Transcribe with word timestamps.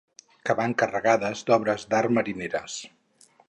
Que 0.47 0.55
van 0.59 0.73
carregades 0.83 1.45
d'obres 1.51 1.87
d'art 1.93 2.17
marineres. 2.19 2.83